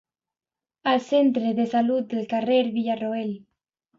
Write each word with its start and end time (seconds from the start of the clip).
Al 0.91 0.99
centre 1.07 1.51
de 1.59 1.67
salut 1.75 2.09
del 2.15 2.25
Carrer 2.33 2.59
Villaroel. 2.79 3.31